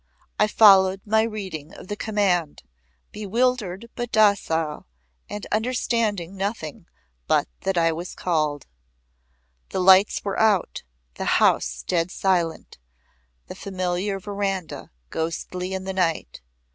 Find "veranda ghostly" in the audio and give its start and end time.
14.19-15.71